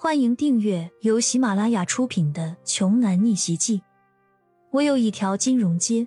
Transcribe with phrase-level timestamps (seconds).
[0.00, 3.78] 欢迎订阅由喜马拉雅出品的《穷男逆袭记》。
[4.70, 6.06] 我有一条金融街。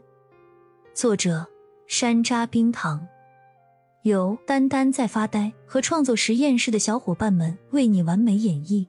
[0.93, 1.45] 作者：
[1.87, 3.05] 山楂冰糖，
[4.03, 8.87] 由丹丹在发呆和创作实验室的小伙伴们为你完美演绎。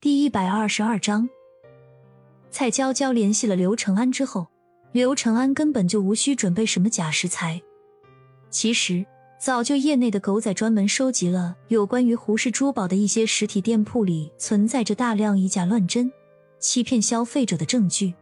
[0.00, 1.28] 第一百二十二章，
[2.50, 4.48] 蔡娇娇联系了刘承安之后，
[4.90, 7.62] 刘承安根本就无需准备什么假食材。
[8.50, 9.06] 其实。
[9.38, 16.10] 早就业内的狗仔专门收集了有关于胡氏珠宝的一些实体店铺里存在着大量以假乱真、
[16.58, 18.14] 欺骗消费者的证据。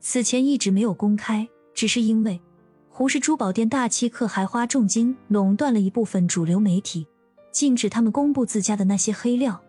[0.00, 2.40] 此前一直没有公开，只是因为
[2.88, 7.06] 胡氏珠宝店大欺客，还花重金垄断了一部分主流媒体，
[7.50, 9.60] 禁止他们公布自家的那些黑料。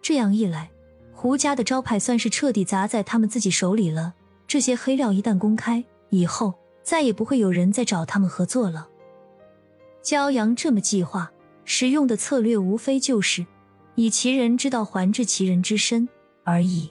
[0.00, 0.70] 这样一来，
[1.12, 4.14] 胡家的招牌算是彻底砸在他们自己手里了。
[4.46, 8.88] 这些黑料一旦公开，以后再也不会有人再找他们合作了。
[10.02, 11.30] 骄阳这么计划，
[11.64, 13.46] 使用的策略无非就是
[13.94, 16.08] 以其人之道还治其人之身
[16.44, 16.90] 而已。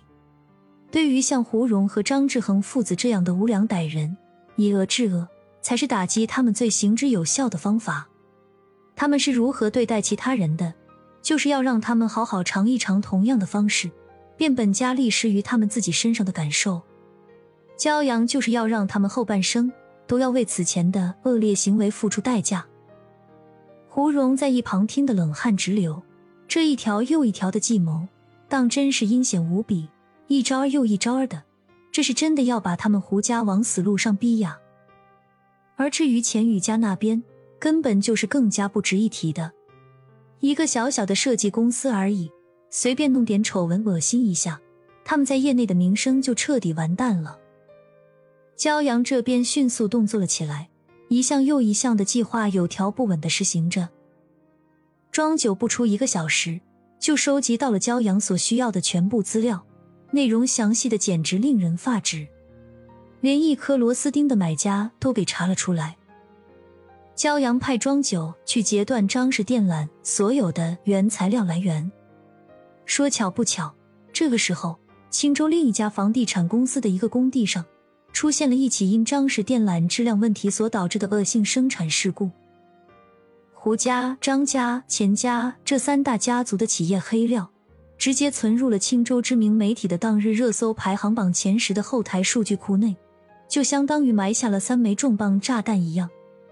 [0.92, 4.16] 对于像胡荣和张志恒父子这样的无良歹人，
[4.56, 5.28] 以恶制恶
[5.61, 8.08] 才是打击他们最行之有效的方法。
[8.95, 10.73] 他们是如何对待其他人的，
[11.22, 13.89] 就是要让他们好好尝一尝同样的方式，
[14.36, 16.81] 变本加厉施于他们自己身上的感受。
[17.78, 19.72] 骄阳就是要让他们后半生
[20.05, 22.66] 都要为此前的恶劣行为付出代价。
[24.00, 26.02] 胡蓉在一旁听得冷汗直流，
[26.47, 28.08] 这一条又一条的计谋，
[28.47, 29.89] 当真是阴险无比，
[30.28, 31.44] 一招又一招的，
[31.92, 34.58] 这是真的要把他们胡家往死路上逼呀！
[35.75, 37.22] 而至于钱宇家那边，
[37.59, 39.52] 根本就是更加不值一提的，
[40.39, 42.31] 一个小小的设计公司而已，
[42.70, 44.61] 随便弄点丑闻恶心一下，
[45.03, 47.38] 他们在业内的名声就彻底完蛋了。
[48.58, 50.69] 骄阳这边迅速动作了起来。
[51.09, 53.89] 一项又一项的计划有条不紊的实行着，
[55.11, 56.61] 庄九不出一个小时，
[56.99, 59.65] 就收集到了骄阳所需要的全部资料，
[60.11, 62.27] 内容详细的简直令人发指，
[63.21, 65.98] 连一颗螺丝钉的买家都给查了出来。
[67.15, 71.92] 骄阳派庄九去截断张氏电缆所有的原材料来源，
[72.86, 73.73] 说巧不巧，
[74.14, 74.77] 这个时候
[75.09, 77.65] 青州另一家房地产公司的一个工地上。
[78.11, 82.30] 出现了一起因张氏电缆质量问题所导致的恶性生产事故。
[83.53, 87.49] 胡家、张家、钱家这三大家族的企业黑料，
[87.98, 92.95] 直接存入了青州知名媒体的当日热搜排行榜前十的后台数据库内，
[93.49, 96.09] 就相当于埋下了三枚重磅炸弹一样，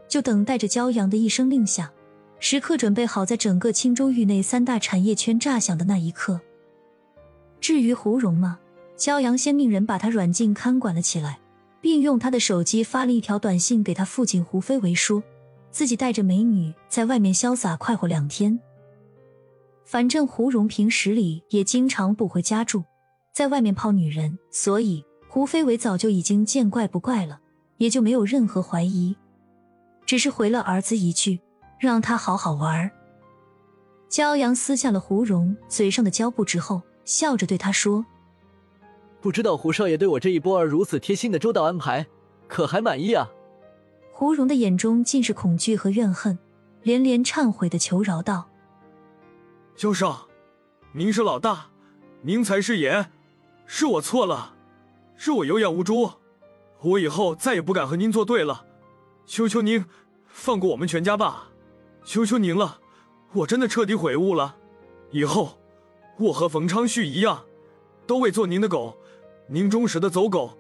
[0.09, 1.91] 就等待着骄阳的一声令下，
[2.40, 6.41] 时刻准备好在整个青州域内三大产业圈炸响的那一刻。
[7.62, 8.59] 至于胡荣嘛，
[8.97, 11.40] 骄阳先命人把他软禁看管了起来。
[11.82, 15.24] 并用他的手机发了一条短信给他父亲胡飞为，说
[15.72, 18.60] 自己带着美女在外面潇洒快活两天。
[19.86, 22.84] 反正胡荣平时里也经常不回家住，
[23.32, 27.40] 在外面泡女人，所以胡飞伟早就已经见怪不怪了，
[27.78, 29.16] 也就没有任何怀疑，
[30.06, 31.40] 只是回了儿子一句，
[31.80, 32.92] 让他好好玩。
[34.09, 38.06] 骄阳撕下了胡荣嘴上的胶布之后，笑着对他说。
[39.19, 42.05] 不知道胡少爷对我这一波儿如此贴心的周到安排，
[42.47, 43.29] 可还满意啊？
[44.11, 46.38] 胡蓉的眼中尽是恐惧和怨恨，
[46.83, 48.47] 连连忏悔的求饶道
[49.75, 50.28] ：“萧少，
[50.94, 51.67] 您是老大，
[52.22, 53.07] 您才是爷，
[53.66, 54.53] 是我错了，
[55.16, 56.11] 是我有眼无珠，
[56.81, 58.66] 我以后再也不敢和您作对了，
[59.25, 59.84] 求求您
[60.28, 61.49] 放过我们全家吧，
[62.03, 62.79] 求求您了，
[63.34, 64.55] 我真的彻底悔悟了，
[65.11, 65.57] 以后
[66.17, 67.45] 我和冯昌旭一样，
[68.05, 68.95] 都为做您的狗。”
[69.50, 70.58] 您忠实的走狗，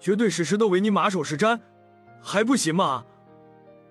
[0.00, 1.60] 绝对时时都为您马首是瞻，
[2.22, 3.04] 还不行吗？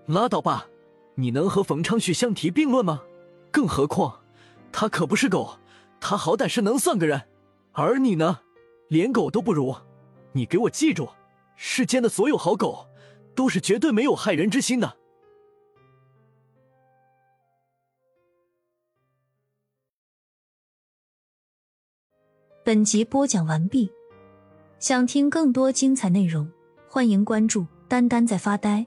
[0.07, 0.68] 拉倒吧，
[1.16, 3.03] 你能和冯昌旭相提并论吗？
[3.52, 4.24] 更何况
[4.72, 5.59] 他可不是狗，
[6.00, 7.22] 他好歹是能算个人，
[7.74, 8.40] 而你呢，
[8.88, 9.75] 连狗都不如。
[10.31, 11.09] 你给我记住，
[11.56, 12.88] 世间的所有好狗，
[13.35, 14.97] 都是绝对没有害人之心的。
[22.64, 23.91] 本集播讲完毕。
[24.81, 26.49] 想听更多精彩内容，
[26.87, 28.83] 欢迎关注“丹丹在发呆”。